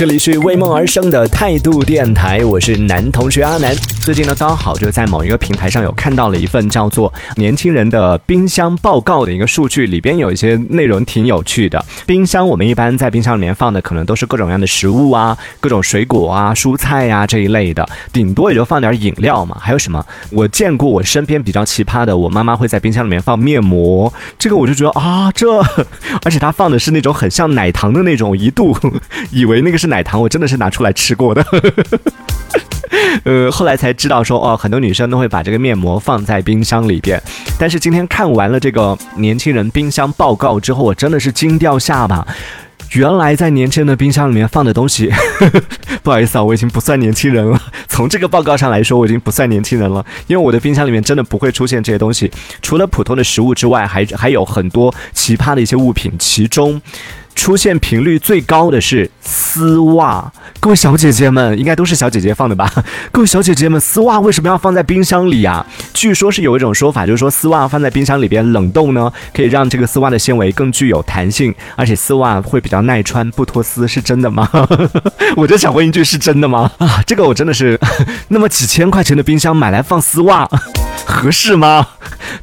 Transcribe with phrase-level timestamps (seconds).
[0.00, 3.76] 这里是为梦而生的态度电台，我是男同学阿南。
[4.02, 11.84] 最近呢，刚好就在某一个平台上有看到了一份叫做《年轻人的冰箱报告》的一个数据，里边有一些内容挺有趣的。
[12.06, 19.58] 冰箱我们一般在冰箱里面放的可能都是各种各样的食物啊，各种水果啊、蔬菜呀这一类的，顶多也就放点饮料嘛。
[19.60, 20.02] 还有什么？
[20.30, 25.60] 我见过我身边比较奇葩的，我妈妈会在冰箱里面放面膜，这个我就觉得啊，这
[26.24, 28.74] 而且她放的是那种很像奶糖的那种，一度
[29.30, 31.44] 以为那个是奶糖，我真的是拿出来吃过的。
[33.24, 37.22] 呃，后来才知道说哦，很多女生都会把这个面膜放在冰箱里边。
[37.58, 42.26] 但是今天看完了这个年轻人冰箱报告之后，我真的是惊掉下巴。
[42.92, 45.12] 原来在年轻人的冰箱里面放的东西，
[46.02, 47.60] 不好意思啊，我已经不算年轻人了。
[47.86, 52.28] 从这个报告上来说，我已经不算年轻人了，因为我的冰箱里面真的不会出现这些东西。
[52.62, 56.80] 除了普通的食物之外，还还有很多奇葩的一些物品，其中。
[57.40, 62.70] 出现频率最高的是丝袜，各位小姐姐们应该都是小姐姐放的吧？
[63.10, 65.64] 各位小姐姐们，丝袜为什么要放在冰箱里呀？
[65.94, 74.46] 据说是有一种说法，就是说丝袜放在冰箱里边冷冻呢，可以让这个丝袜的纤维更具有弹性，而且丝袜会比较耐穿，不脱丝，是真的吗？
[75.34, 76.70] 我就想问一句，是真的吗？
[76.76, 77.80] 啊，这个我真的是，
[78.28, 80.46] 那么几千块钱的冰箱买来放丝袜，
[81.06, 81.86] 合适吗？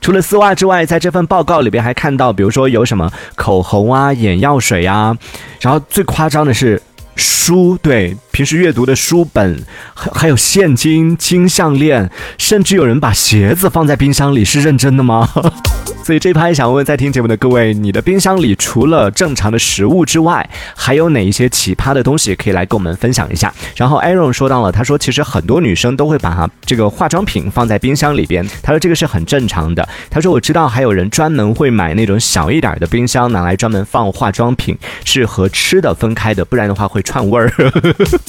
[0.01, 5.17] 除了丝袜之外，在这份报告里边还看到，比如说有什么口红啊、眼药水啊，
[5.59, 6.81] 然后最夸张的是
[7.15, 9.63] 书，对，平时阅读的书本，
[9.95, 12.07] 还还有现金、金项链，
[12.37, 15.27] 甚至有人把鞋子放在冰箱里，是认真的吗？
[16.05, 23.51] 所以这一拍想问在听节目的各位，你的冰箱里除了正常的食物之外，还有哪一些奇葩的东西可以来跟我们分享一下？
[23.75, 29.89] 然后 Aaron 说到了，他说其实很多女生都会把这个化妆品放在冰箱里边，他说这个是很正常的。
[30.11, 37.51] 他说我知道还有人专门会买那种小一点的冰箱，拿来专门放化妆品，是和吃的分开的，不然的话会串味儿。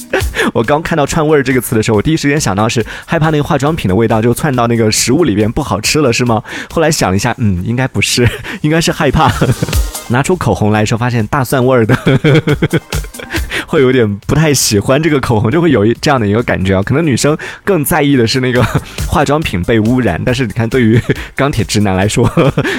[0.53, 6.43] 我刚看到“串味儿”这个词的时候，我第一时间想到是害怕那个化妆品的味道就窜到那个食物里边不好吃了，是吗？
[6.71, 7.63] 后来想一下，嗯。
[7.63, 8.27] 应该不是，
[8.61, 9.31] 应该是害怕。
[10.09, 11.95] 拿出口红来时候，发现大蒜味儿的。
[13.69, 16.81] 会有点不太喜欢这个口红，就会有一这样的一个感觉啊。
[16.81, 18.63] 可能女生更在意的是那个
[19.07, 20.99] 化妆品被污染，但是你看，对于
[21.35, 22.27] 钢铁直男来说，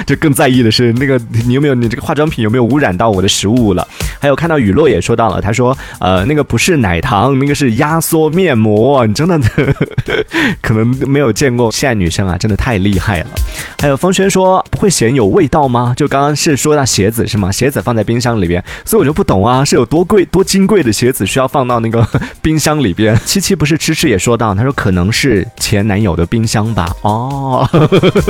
[0.05, 3.87] 就更在意的是那个你有没有你这个化妆品有没有污染到我的食物了。
[4.19, 9.07] 还有看到雨落也说到了，他说呃那个不是奶糖，那个是压缩面膜。
[9.07, 9.39] 你真的
[10.61, 13.27] 可能没有见过，现在女生啊真的太厉害了。
[13.79, 15.93] 还有风轩说不会嫌有味道吗？
[15.95, 17.49] 就刚刚是说到鞋子是吗？
[17.49, 20.80] 鞋子放在冰箱里边，所以我就不懂啊，是有多贵多金贵。
[20.83, 22.07] 的鞋子需要放到那个
[22.41, 23.19] 冰箱里边。
[23.25, 26.93] 七七不是迟迟也说到，他说可能是前男友的冰箱吧。
[27.01, 27.67] 哦，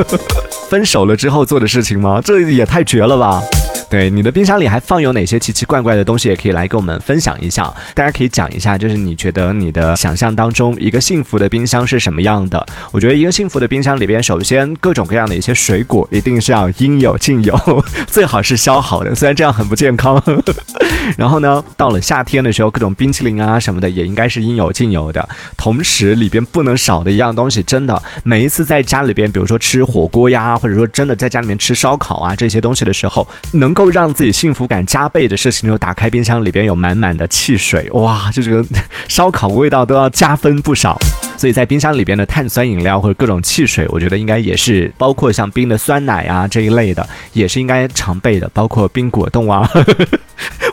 [0.70, 2.22] 分手了之后做的事情吗？
[2.24, 3.42] 这也太绝了吧！
[3.90, 7.70] 对，你的冰箱里还放有哪些奇奇怪怪的东西，也可以来跟我们分享一下。
[7.94, 12.66] 大家可以讲一下，就是你觉得你的想象当中一个幸福的冰箱是什么样的？
[12.92, 17.54] 我觉得一个幸福的冰箱里边，首先各种各样的一些水果一定是要应有尽有，
[18.08, 20.24] 最好是削好的，虽然这样很不健康。
[21.18, 25.28] 然后呢，到了夏天的时候，各种冰淇淋啊什么的也应该是应有尽有的。
[25.58, 33.28] 同时，里边不能少的一样东西，真的每一次在家里边，比如说吃火锅呀，或者说真的在家里面吃烧烤啊这些东西的时候，
[33.62, 33.92] 能够。
[33.92, 38.66] 让自己幸福感加倍的事情，就打开冰箱里边有满满的汽水，哇，就这个
[39.10, 40.98] 烧烤味道都要加分不少。
[41.38, 49.70] 所以在冰箱里边的碳酸饮料或者各种汽水，我觉得应该也是包括像冰的酸奶啊这一类的，也是应该常备的，包括冰果冻啊。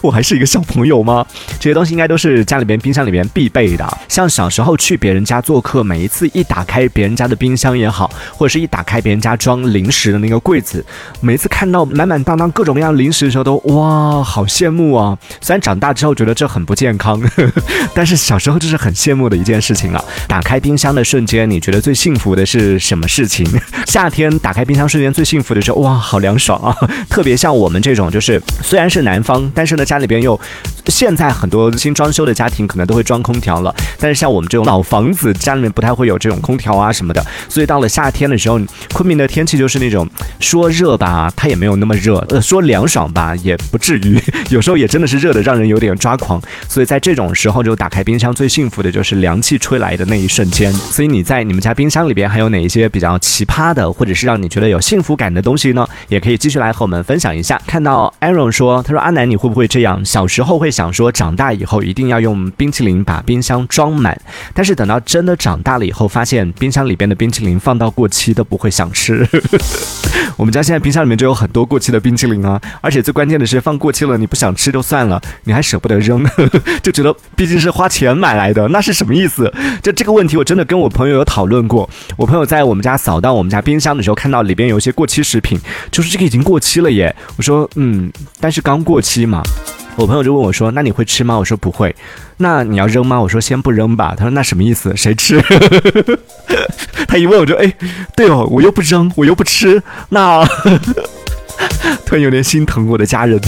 [0.00, 1.26] 我还是一个小朋友吗？
[1.58, 3.98] 这些东西应该都是家里边冰箱里边必备的。
[4.08, 10.84] 像小时候去别人家做客，每一次一打开别人家的冰箱也好，或者是一打开别人家装零食的那个柜子，
[11.20, 15.18] 每次看到满满当当各种各样零食的时候，都哇，好羡慕啊！
[15.40, 17.20] 虽然长大之后觉得这很不健康，
[17.92, 20.04] 但是小时候这是很羡慕的一件事情啊。
[20.28, 23.44] 打开冰箱的瞬间，你觉得最幸福的是什么事情？
[23.86, 26.76] 夏天打开冰箱瞬间最幸福的时候，哇，好凉爽啊！
[27.10, 29.84] 特别像我们这种，就是虽然是南方，但是呢。
[29.88, 30.38] 家里边又，
[30.88, 38.60] 现在很多新装修的家庭可能都会装空调了，但是像我们这种老房子，家里面不太会有这种空调啊什么的，所以到了夏天的时候，
[38.92, 40.06] 昆明的天气就是那种
[40.40, 44.20] 说热吧，它也没有那么热；呃，说凉爽吧，也不至于，
[44.50, 46.38] 有时候也真的是热的让人有点抓狂。
[46.68, 50.70] 所以在这种时候，就打开冰箱最幸福的就是凉气吹来的那一瞬间。
[50.70, 55.88] 所以你在你们家冰箱里边还有哪一些比较奇葩的，或者是让你觉得有幸福感的东西呢？
[56.08, 57.58] 也可以继续来和我们分享一下。
[57.66, 59.77] 看到 Aaron 说，他说阿南你会不会这？
[59.78, 64.20] 这样，小时候会想说长大以后一定要用冰淇淋把冰箱装满，
[64.52, 69.24] 但是等到真的长大了以后，发现冰箱里边的冰淇淋放到过期都不会想吃。
[70.36, 76.26] 我们家现在冰箱里面就有很多过期的冰淇淋啊，而且最关键的是放过期了你不想吃就算了，你还舍不得扔，
[76.82, 79.52] 就觉得毕竟是花钱买来的，那是什么意思？
[79.80, 81.88] 就这个问题我真的跟我朋友有讨论过。
[82.16, 85.56] 我朋友在我们家扫荡我们家冰箱的时候，看到里边有一些过期食品，
[85.92, 87.14] 就是这个已经过期了耶。
[87.36, 89.40] 我说嗯，但是刚过期嘛。
[89.98, 91.94] 我朋友就问我说：“那你会吃吗？”我说：“不会。”
[92.38, 93.20] 那你要扔吗？
[93.20, 94.96] 我说：“先不扔吧。”他说：“那什么意思？
[94.96, 95.42] 谁吃？”
[97.08, 97.74] 他一问我就哎，
[98.14, 100.44] 对哦，我又不扔，我又不吃，那
[102.06, 103.40] 突然有点心疼我的家人。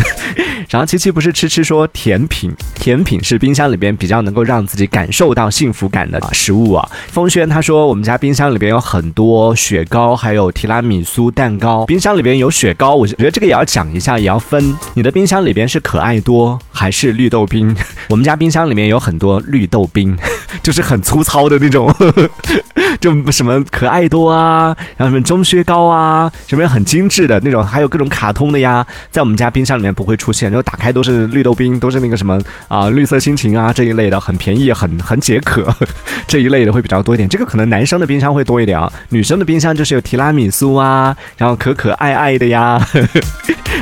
[0.68, 6.88] 然后七七不是吃吃说甜品，甜品是冰箱里边比较能够让自己感受到幸福感的食物啊。
[7.08, 11.86] 风轩他说我们家冰箱里边有很多雪糕，还有提拉米苏蛋糕。
[11.86, 17.74] 冰箱里边有雪糕，我觉得这个也要讲一下，也要分你的冰箱里边是可爱多还是绿豆冰。
[18.08, 20.16] 我们家冰箱里面有很多绿豆冰，
[20.62, 21.94] 就是很粗糙的那种，
[23.00, 30.50] 就什么可爱多啊，然后什么中薛高啊，什么很精致的那种，还有各种卡通的呀，在我们家冰箱里面不会出现。
[30.62, 35.72] 打开都是绿豆冰，都是那个什么啊，绿色心情啊这一类的，很便宜，很很解渴
[36.26, 37.28] 这一类的会比较多一点。
[37.28, 42.78] 这个可能男生的冰箱会多一点啊，女生的冰箱就是有提拉米苏啊，然后可可爱爱的呀。
[42.92, 43.20] 呵 呵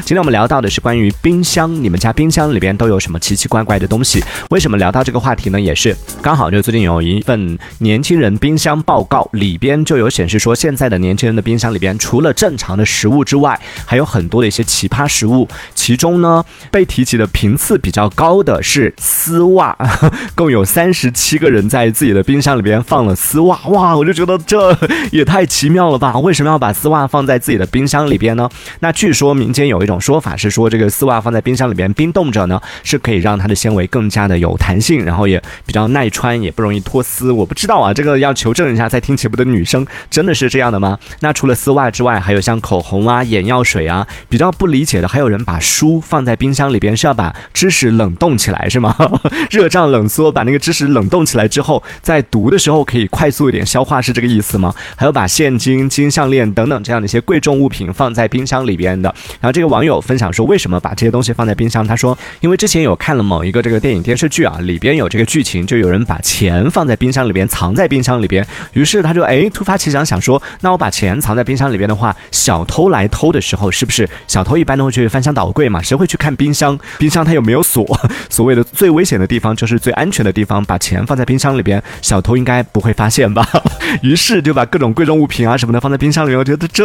[0.05, 4.22] 今天我们聊到的是关于冰箱，你们家冰箱里边都有什么奇奇怪怪的东西？
[4.50, 5.60] 为什么聊到这个话题呢？
[5.60, 13.56] 也是刚好就最近有一份年轻人冰箱报报告，里边就有显示说，现在的年轻人的冰箱里边，除了正常的食物之外，
[13.87, 16.45] 还有很多的一些奇葩食物，其中呢。
[16.73, 19.77] 被提起的频次比较高的是丝袜，
[20.35, 23.59] 共有三十七个人在自己的冰箱里边放了丝袜。
[23.69, 24.77] 哇，我就觉得这
[25.12, 26.19] 也太奇妙了吧！
[26.19, 28.49] 为什么要把丝袜放在自己的冰箱里边呢？
[28.81, 37.31] 那据说民间有一种说法是说，这个丝袜放在冰箱里边冰冻着呢，是可以让它的纤维更加的有弹性，然后也比较耐穿，也不容易脱丝。
[37.31, 38.88] 我不知道啊，这个要求证一下。
[38.88, 40.99] 在听节目的女生真的是这样的吗？
[41.20, 46.49] 那除了丝袜之外，还有像口红啊、眼药水啊，比较不理解的还有人把书放在冰。
[46.58, 48.96] 箱里边是要把知识冷冻起来是吗？
[49.49, 54.75] 热胀冷缩，把那个知识冷冻起来之后，在读的时候可以快速一点消化，是这个意思吗？
[54.96, 59.14] 还有把现金、金项链等等这样的一些贵重物品放在冰箱里边的。
[59.41, 61.87] 然后这个网友分享说，为什么把这些东西放在冰箱？
[61.87, 68.44] 他说，因为之前有看了某一个这个电影电视剧啊，里边有这个剧情，就有人把钱放在冰箱里边，藏在冰箱里边。
[68.79, 75.83] 于是他就哎突发奇想，想说，那我把钱藏在冰箱里边的话，小偷来偷的时候，是不是小偷一般都会去翻箱倒柜嘛？
[75.83, 76.55] 谁会去看冰？
[76.55, 77.85] 箱， 冰箱它有没有锁？
[78.31, 83.47] 所谓的最危险的地方就是最安全的地方，把钱放在冰箱里边，小偷应该不会发现吧？
[84.03, 86.39] 于是就把各种贵重物品啊什么的放在冰箱里面。
[86.39, 86.85] 我觉得这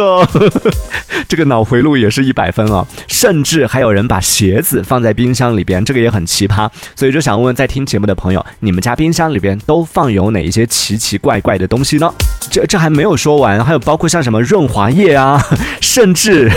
[1.28, 2.86] 这个脑回路也是一百分啊！
[3.08, 6.68] 甚至还有人把鞋子放在冰箱里边，这个也很奇葩。
[6.94, 12.12] 所以就想问问在听节目的朋友，你们家冰箱里边都放有哪一些奇奇怪怪的东东西呢？
[12.50, 15.42] 这这还没有说完，还有包括像什么润滑液啊，
[15.80, 16.50] 甚至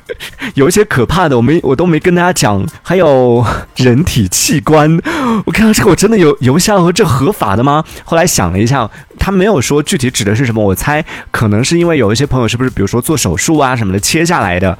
[0.54, 2.64] 有一些可怕的，我没我都没跟大家讲。
[2.82, 3.44] 还有
[3.76, 4.98] 人体器官，
[5.44, 7.84] 我看到这个我真的有有想说这合法的吗？
[8.04, 8.88] 后来想了一下，
[9.24, 14.76] 他没有说具体指的是什么，我猜可能是因为有一些朋友是不是比如说做手术啊什么的切下来的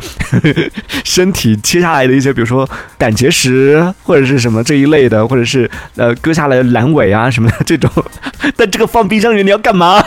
[1.05, 2.69] 身体切下来的一些，比如说
[2.99, 7.89] 胆结石或者是什么这一类的，或者是呃割下来的阑尾啊什么的这种，
[8.57, 10.05] 但这个放冰箱里面你要干嘛？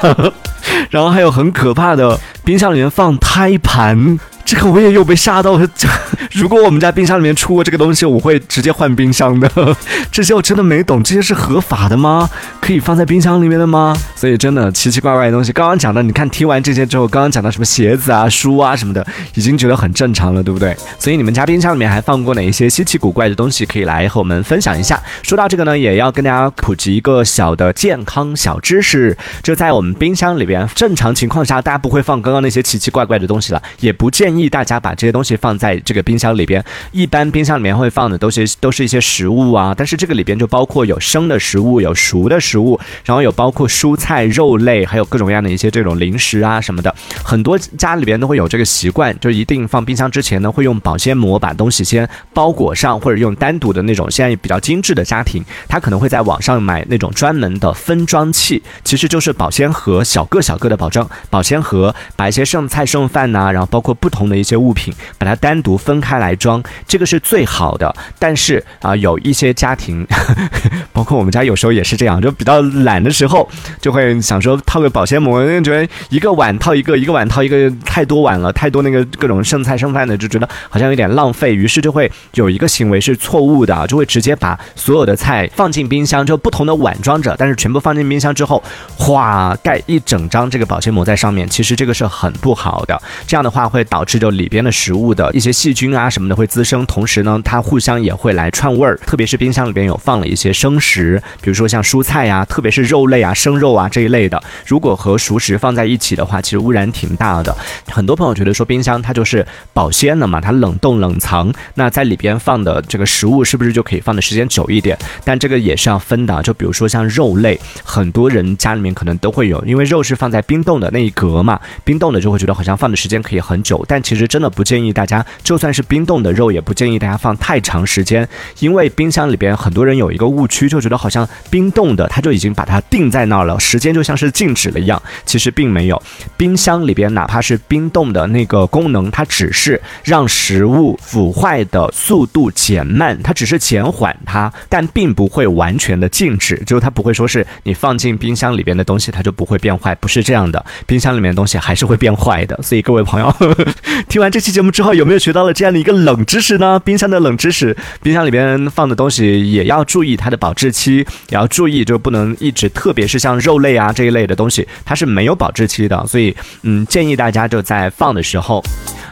[0.89, 4.19] 然后还有很可怕的冰箱里面放胎盘。
[4.45, 5.68] 这个我也有被吓到了。
[6.31, 9.49] 如果我们家冰箱里面出过这个东西，我会直接换冰箱的。
[10.11, 12.30] 这些我真的没懂，这些是合法的吗？
[12.61, 13.97] 可以放在冰箱里面的吗？
[14.16, 15.52] 所以真的奇奇怪怪的东西。
[15.52, 20.75] 刚刚讲的，你看听完这些之后，刚刚讲到什么鞋子啊、书啊什么的，已经觉得很正常了，对不对？
[20.99, 23.66] 所以你们家冰箱里面还放过哪一些稀奇古怪的东西？
[23.66, 25.02] 可以来和我们分享一下。
[25.23, 34.34] 说到这个呢，也要跟大家普及一个小的健康小知识：就在我们冰箱里边，正常情况下大家不会放刚刚那些奇奇怪怪的东西了，也不建议。
[34.35, 36.61] 建议大家把这些东西放在这个冰箱里边。
[36.92, 46.94] 一般冰箱里面会放的都是都是一些食物啊，但是这个里边就包括有生的食物，有熟的食物，然后有包括蔬菜、肉类，还有各种各样的一些这种零食啊什么的。
[47.23, 54.11] 很多家里边都会有这个习惯，就一定放冰箱之前呢，会用保鲜膜把东西先包裹上，或者用单独的那种。
[54.11, 64.24] 现在比较精致的家庭，他可能会在网上买那种专门的分装器，其实就是保鲜盒，小个小个的保证保鲜盒，把一些剩菜剩饭呐，然后包括不同。
[64.29, 67.94] 的一些物品，把它单独分开来装，这个是最好的。
[68.19, 70.05] 但是啊，有一些家庭，
[70.94, 73.47] 包括我们家有时候也是这样，就比较懒的时候，
[73.81, 88.61] 就会想说套个保鲜膜，因为觉得一个碗套一个，一个碗套一个，太多碗了，太多那个各种剩菜剩饭的，就觉得好像有点浪费，于是就会有一个行为是错误的，就会直接把所有的菜放进冰箱，就不同的碗装着，但是全部放进冰箱之后，
[88.97, 107.54] 哗盖一整张这个保鲜膜在上面，其实这个是很不好的，这样的话会导致这就里边的食物的一些细菌啊什么的会滋生，同时呢，它互相也会来串味儿，特别是冰箱里边有放了一些生食，比如说像蔬菜呀，特别是肉类啊、生肉啊这一类的，如果和熟食放在一起的话，其实污染挺大的。
[107.92, 114.98] 很多朋友觉得说冰箱它就是保鲜的嘛，它冷冻冷藏，那在里边放的这个食物是不是就可以放的时间久一点？
[115.26, 128.28] 但这个也是要分的，就比如说像肉类，很多人家里面可能都会有，因为肉是放在冰冻的那一格嘛，冰冻的就会觉得好像放的时间可以很久，但其实真的不建议大家，就算是冰冻的肉，也不建议大家放太长时间，
[128.59, 136.00] 因为冰箱里边很多人有一个误区，就觉得好像冰冻的它就已经把它定在那儿了，时间就像是静止了一样，其实并没有。
[136.38, 152.62] 冰箱里边哪怕是冰冻的那个功能，它只是让食物腐坏的速度减慢，它只是减缓它，但并不会完全的静止，就是它不会说是你放进冰箱里边的东西它就不会变坏，不是这样的，冰箱里面的东西还是会变坏的。
[152.62, 153.33] 所以各位朋友，
[154.09, 156.80] 听完这期节目之后，有没有学到了这样的一个冷知识呢？
[156.80, 160.97] 冰箱的冷知识，冰箱里边放的东西也要注意它的保质期，
[161.30, 168.64] 也要注意就不能一直，特别是像肉类啊这一类的东西，它是没有保质期的，所以嗯，建议大家就在放的时候。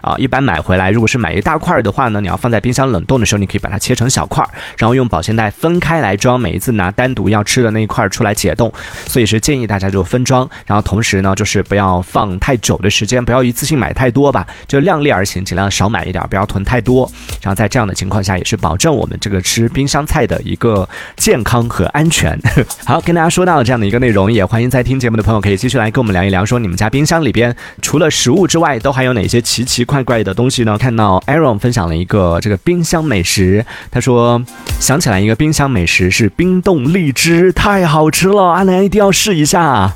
[0.01, 4.45] 啊，一般买回来，如果是买一大块的话呢，你要放在冰箱冷冻的时候，你可以把它切成小块，
[4.77, 6.37] 然后用保鲜袋分开来装。
[6.37, 8.69] 每一次拿单独要吃的那一块出来解冻，
[9.07, 10.49] 所以是建议大家就分装。
[10.65, 17.09] 然后同时呢，就是不要放太久的时间，不要一次性买太多吧，就量力而行，尽量少买一点，不要囤太多。
[17.41, 22.39] 然后在这样的情况下，也是保证我们这个吃冰箱菜的一个健康和安全。
[22.85, 30.03] 好，跟大家说到了这样的一个内容，也欢迎在听节目的朋友可以继续来跟我们聊一聊，说你们家冰箱里边除了食物之外，都还有哪些奇奇怪。
[30.03, 30.77] 怪的东西呢？
[30.77, 34.43] 看到 Aaron 分享了一个这个冰箱美食，他说
[34.81, 39.93] 想起来一个冰箱美食是冰冻荔枝，太好吃了，阿南一定要试一下。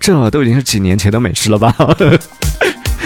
[0.00, 1.72] 这都已经是几年前的美食了吧？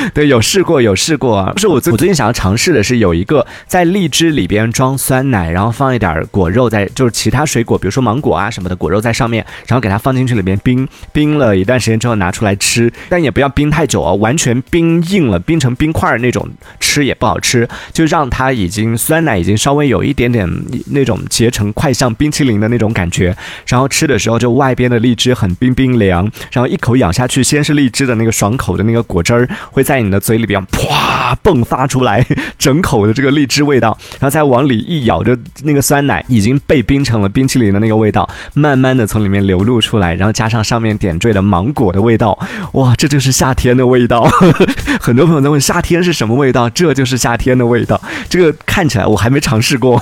[0.14, 1.52] 对，有试过，有试过啊。
[1.52, 20.49] 不是我最我最近想要尝试的是有一个在荔枝里边装酸奶，然后放一点果肉在，就是其他水果，比如说芒果啊什么的果肉在上面，然后给它放进去里面冰冰了一段时间之后拿出来吃，但也不要冰太久哦，完全冰硬了，冰成冰块那种吃也不好吃，就让它已经酸奶已经稍微有一点点
[20.93, 23.37] 那种结成快像冰淇淋的那种感觉，
[23.67, 29.83] 然后吃的时候就外边的荔枝很冰冰凉，然后一口咬下去，先是荔枝的那个爽口的那个果汁儿会。
[29.88, 32.25] 在在你的嘴里边，啪迸发出来
[32.57, 42.38] 整口的这个荔枝味道，然后再往里一咬，就那个酸奶已经被冰成了冰淇淋的那个味道，慢慢的从里面流露出来，然后加上上面点缀的芒果的味道，
[42.75, 44.23] 哇，这就是夏天的味道。
[45.00, 48.00] 很多朋友在问夏天是什么味道，这就是夏天的味道。
[48.28, 50.00] 这个看起来我还没尝试过，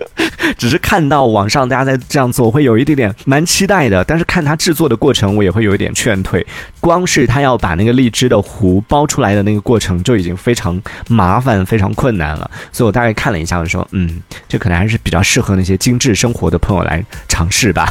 [0.58, 4.04] 只是看到网上大家在这样做，会有一点点蛮期待的。
[4.04, 6.46] 但是看它制作的过程，我也会有一点劝退。
[6.80, 9.19] 光是他要把那个荔枝的核包出。
[9.20, 17.88] 来的那个过程就已经非常麻烦、非常困难了，所以我大概看了一下，我说，嗯，这可能还是比较适合那些精致生活的朋友来尝试吧。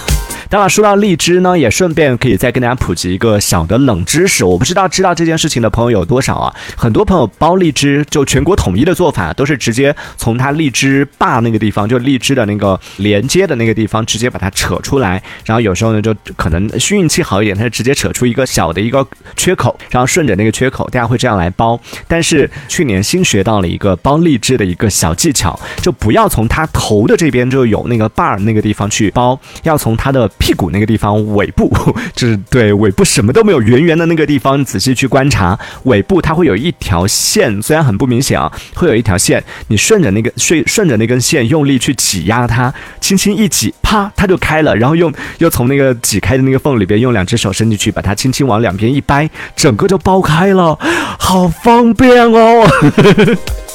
[0.50, 4.44] 当然，说到荔枝呢，也顺便可以再跟大家普及一个小的冷知识。
[4.44, 6.56] 我不知道知道这件事情的朋友有多少啊？
[6.76, 15.22] 很多朋友剥荔枝，就全国统一的做法都是直接从它荔枝坝那个地方，就荔枝的那个连接的那个地方，直接把它扯出来。
[15.46, 19.06] 然后有时候呢，就可能运气好一点，它就直接扯出一个小的一个
[19.36, 21.80] 缺口，然后顺着那个缺口，大家会这样来包。
[22.08, 30.28] 但是去年新学到了一个包荔枝的一个小技巧，就不要从它头的这边就有那个把儿那个地方去包，要从它的。
[30.40, 31.70] 屁股那个地方，尾部
[32.16, 50.78] 就是对尾部什么都没有，圆圆的那个地方，仔细去观察尾部，它会有一条线，虽然很不明显啊，会有一条线，你顺着那个顺顺着那根线用力去挤压它，轻轻一挤，啪，它就开了，然后用又从那个挤开的那个缝里边用两只手伸进去，把它轻轻往两边一掰，整个就剥开了，
[51.18, 52.68] 好方便哦。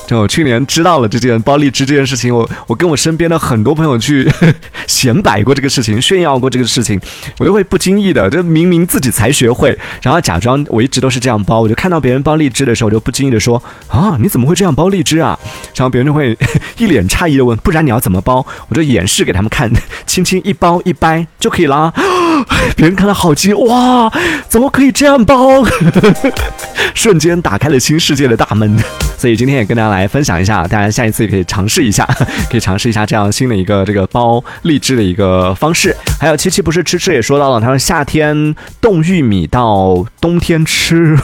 [0.07, 4.31] 就我去年知道了这件包荔枝这件事情，我我跟我身边的很多朋友去
[4.87, 7.01] 显摆过这个事情，炫耀过这个事情，
[7.39, 15.39] 我就会不经意的，就明明自己才学会，然后假装我一直都是这样包，我就看到别人包荔枝的时候，我就不经意的说啊，你怎么会这样包荔枝啊？
[15.75, 16.37] 然后别人就会
[16.77, 18.47] 一脸诧异的问，不然你要怎么包？
[18.69, 19.73] 我就演示给他们看，
[20.05, 21.91] 轻轻一包一掰就可以啦。
[22.77, 24.13] 别人看到好奇，哇，
[24.49, 25.65] 怎么可以这样包？
[26.95, 28.77] 瞬间打开了新世界的大门。
[29.17, 32.05] 所以今天也跟大家来分享一下，大家下一次也可以尝试一下，
[32.51, 35.97] 可以尝试一下这样新的一个这个包荔枝的一个方式。
[36.21, 41.19] 还有七七不是吃吃也说到了，他说夏天冻玉米到冬天吃，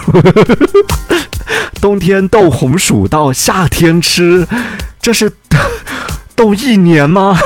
[1.81, 4.47] 冬天冻红薯到夏天吃，
[5.01, 5.31] 这是
[6.35, 7.39] 冻一年吗？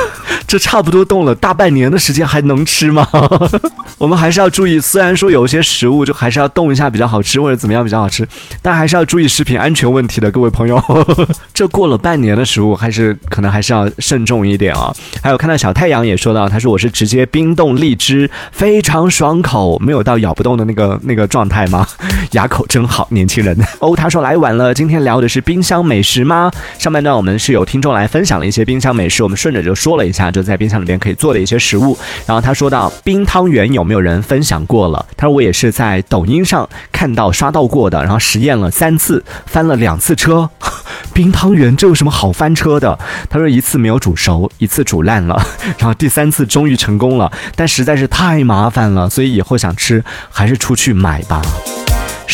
[0.47, 3.07] 这差不多冻了大半年的时间，还能吃吗？
[3.99, 8.27] 我们还是要注意，虽然说有些食物就还是要冻一下比较好吃，或者怎么样比较好吃，
[8.61, 10.83] 但还是要注意食品安全问题的，各位朋友。
[11.55, 14.95] 这过了半年的食物，还是可能还是要慎重一点啊。
[15.23, 21.87] 还有看到小太阳也说到，他说我是直接冰冻荔枝，非常爽口，没有到咬不动的那个那个状态吗？
[22.33, 23.57] 牙口真好，年轻人。
[23.79, 26.51] 哦，他说来晚了，今天聊的是冰箱美食吗？
[26.79, 30.34] 上半段我们是有听众来分享了一些冰箱美食，我们顺着就说了一下。
[30.35, 35.07] 就在冰箱里边可以做的一些食物，然后他说到冰汤圆有没有人分享过了？
[35.17, 40.51] 他说我也是在抖音上看到刷到过的，然后实验了三次，翻了两次车。
[41.15, 42.99] 冰汤圆这有什么好翻车的？
[43.31, 45.41] 他说一次没有煮熟，一次煮烂了，
[45.79, 51.41] 然后第三次终于成功了，但实在是太麻烦了，所以以后想吃还是出去买吧。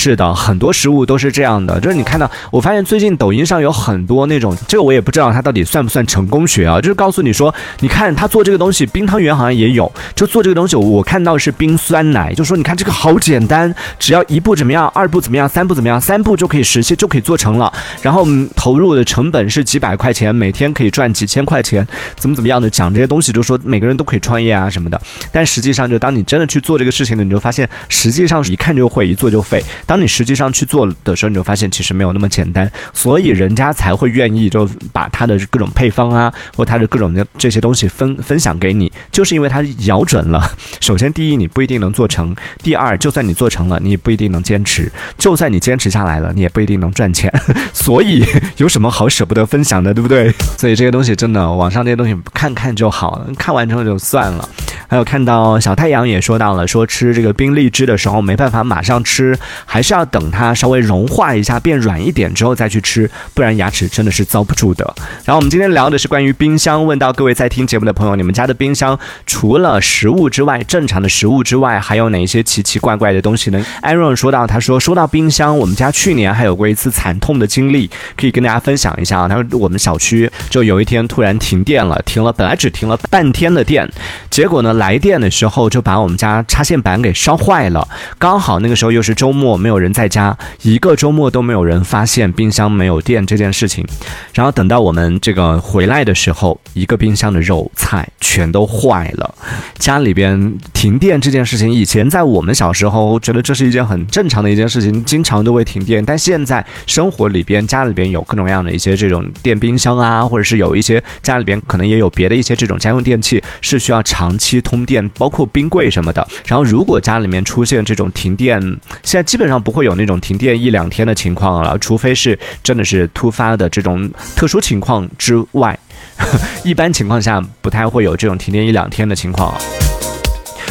[0.03, 18.27] 是的，很多食物都是这样的，就是你看到，我发现最近抖音上有很多那种，这个我也不知道它到底算不算成功学啊，就是告诉你说，你看他做这个东西，冰汤圆好像也有，就做这个东西，我看到是冰酸奶，就说你看这个好简单，只要一步怎么样，二步怎么样，三步怎么样，三步就可以实现，就可以做成了，然后
[18.57, 24.99] 投入的成本是几百块钱，每天可以赚几千块钱，怎么怎么样的讲这些东西，就说每个人都可以创业啊什么的，
[25.31, 29.63] 但实际上就当你真的去做这个事情呢，你就发现实际上一看就会，一做就废。
[29.91, 40.49] 当你实际上去做的时候，你就发现其实没有那么简单，所以人家才会愿意就把他的各种配方啊，或他的各种的这些东西分分享给你，就是因为他咬准了。
[40.81, 42.33] 首先，第一，你不一定能做成；
[42.63, 44.85] 第二，就算你做成了，你也不一定能坚持；
[45.19, 47.29] 就算你坚持下来了，你也不一定能赚钱。
[47.75, 48.25] 所以，
[48.59, 50.33] 有什么好舍不得分享的，对不对？
[50.57, 54.49] 所以这些东西真的，网上这些东西看看就好了，看完之后就算了。
[54.91, 64.85] 还有看到小太阳也说到了，说吃这个冰荔枝的时候没办法马上吃，还是要等它稍微融化一下，变软一点之后再去吃，不然牙齿真的是遭不住的。
[65.25, 79.29] 然后我们今天聊的是关于冰箱，问到各位在听节目的朋友，你们家的冰箱除了食物之外，正常的食物之外，还有哪一些奇奇怪怪的东西呢？Aaron 说到，他说说到冰箱，我们家去年还有过一次惨痛的经历，可以跟大家分享一下啊。
[79.29, 83.89] 他说我们小区就有一天突然停电了，停了本来只停了半天的电，
[84.29, 84.75] 结果呢？
[84.81, 87.87] 来电的时候就把我们家插线板给烧坏了，
[88.19, 93.87] 刚好那个时候又是周末，没有人在家，一个周末都没有人发现冰箱没有电这件事情。
[94.33, 99.35] 然后等到我们这个回来的时候，一个冰箱的肉菜全都坏了。
[99.79, 106.03] 家里边停电这件事情，以前在我们小时候觉得这是一件很正常的一件事情，经常都会停电。
[106.03, 114.59] 但现在生活里边，家里边有各种各样的一些这种电冰箱啊，或者是有一些家里边可能也有别的一些这种家用电器，是需要长期。
[114.71, 118.61] 通电包括冰柜什么的，然后如果家里面出现这种停电，
[119.03, 125.77] 现在基本上不会有那种停电一两天的情况了，除非是真的是突发的这种特殊情况之外，
[126.63, 129.53] 一般情况下不太会有这种停电一两天的情况。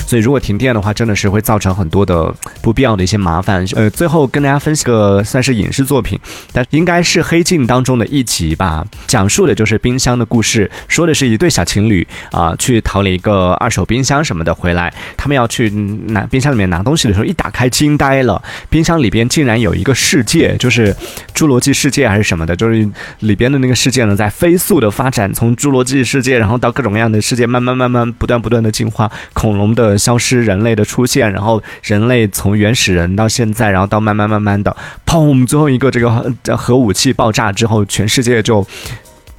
[0.10, 3.64] 所以，如果停电的话，真的是会造成很多的不必要的一些麻烦。
[3.76, 6.20] 呃，最后跟大家分析个算是影视作品，
[6.52, 15.70] 但应该是《黑镜》当中的一集吧，讲述的就是冰箱的故事，说的是一对小情侣啊，去淘了一个二手冰箱什么的回来，他们要去
[16.08, 20.92] 拿冰箱里面拿东西的时候，一打开惊呆了，冰箱里边竟然有一个世界，就是
[21.36, 29.99] 侏罗纪世界还是什么的，就是里边的那个世界呢，在飞速的发展，从侏罗纪世界，然后到各种各样的世界，慢慢慢慢不断不断的进化，恐龙的。
[30.00, 38.66] 消失，人类的出现，然后人类从原始人到现在，然后到慢慢慢慢的，砰，最后一个这个核武器爆炸之后，全世界就。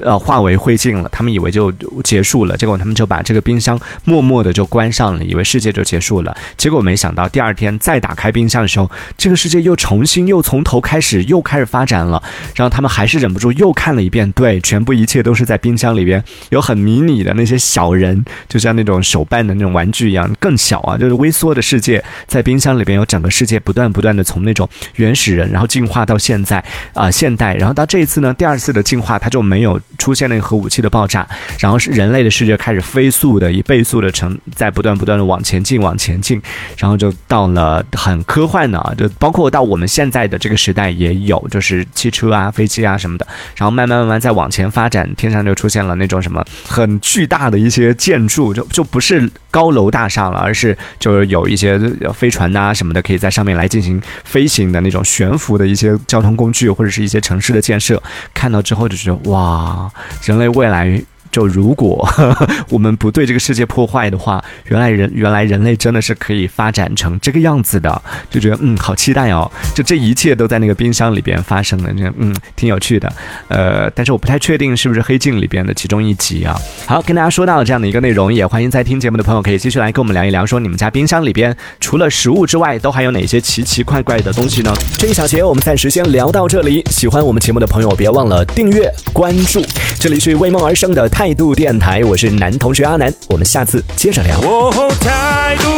[0.02, 1.08] 呃，化为灰烬了。
[1.10, 6.36] 他们以为就结束了，结果他们就把这个冰箱默默的就关上了，以为世界就结束了。
[6.56, 12.22] 结果没想到第二天再打开冰箱的时候，这个世界又重新又从头开始又开始发展了。
[12.54, 29.80] 然后他们还是忍不住又看了一遍，对，全部一切都是在冰箱里边，有很迷你的那些小人，就像那种手办的那种玩具一样，更小啊，就是微缩的世界，在冰箱里边有整个世界不断不断的从那种原始人，然后进化到现在啊现代，然后到这一次呢，第二次的进化，它就没有。
[29.98, 31.26] 出现那个核武器的爆炸，
[31.58, 36.40] 然后是人类的世界开始飞速的以倍速的成在不断不断的往前进往前进，
[36.76, 43.26] 然后就到了很科幻的啊，就包括到我们现在的这个时代也有，就是汽车啊、飞机啊什么的，
[43.56, 51.78] 然后慢慢慢慢再往前发展，天上就出现了那种什么很巨大的一些建筑，就就不是高楼大厦了，而是就是有一些
[52.14, 58.02] 飞船呐什么的，可以在上面来进行飞行的那种悬浮的一些交通工具或者是一些城市的建设，
[58.34, 59.79] 看到之后就觉得哇。
[60.22, 61.02] 人类未来。
[61.30, 62.08] 就如果
[62.68, 69.50] 我们不对这个世界破坏的话，原来人原来人类真的是可以发展成这个样子的，就觉得嗯好期待哦！
[69.74, 73.12] 就这一切都在那个冰箱里边发生的，嗯挺有趣的。
[73.48, 76.56] 呃，但是我不太确定是不是黑镜里边的其中一集啊。
[76.86, 84.72] 好，跟大家说到这样的一个内容，也欢迎在听节目的朋友可以继续来跟我们聊一聊，说你们家冰箱里边除了食物之外，都还有哪些奇奇怪怪的东西呢？
[84.98, 86.84] 这一小节我们暂时先聊到这里。
[86.90, 89.64] 喜欢我们节目的朋友，别忘了订阅关注。
[89.98, 91.08] 这里是为梦而生的。
[91.20, 94.40] 态度电台，我是男同学阿南，我们下次接着聊。
[94.40, 95.68] 哦，态度。